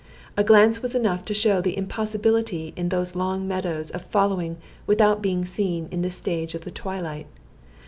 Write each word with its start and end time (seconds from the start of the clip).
A 0.35 0.43
glance 0.43 0.81
was 0.81 0.95
enough 0.95 1.23
to 1.25 1.33
show 1.35 1.61
the 1.61 1.77
impossibility 1.77 2.73
in 2.75 2.89
those 2.89 3.15
long 3.15 3.47
meadows 3.47 3.91
of 3.91 4.01
following 4.05 4.57
without 4.87 5.21
being 5.21 5.45
seen 5.45 5.87
in 5.91 6.01
this 6.01 6.15
stage 6.15 6.55
of 6.55 6.63
the 6.63 6.71
twilight. 6.71 7.27